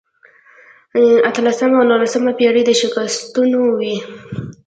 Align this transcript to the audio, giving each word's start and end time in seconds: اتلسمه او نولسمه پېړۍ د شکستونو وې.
اتلسمه 1.29 1.75
او 1.79 1.87
نولسمه 1.89 2.31
پېړۍ 2.39 2.61
د 2.65 2.71
شکستونو 2.81 3.59
وې. 3.79 3.95